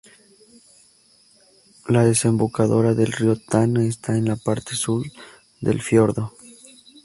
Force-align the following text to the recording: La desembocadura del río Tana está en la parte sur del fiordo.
La 1.87 2.03
desembocadura 2.03 2.95
del 2.95 3.11
río 3.11 3.35
Tana 3.35 3.85
está 3.85 4.17
en 4.17 4.25
la 4.29 4.35
parte 4.35 4.73
sur 4.73 5.05
del 5.59 5.79
fiordo. 5.79 6.33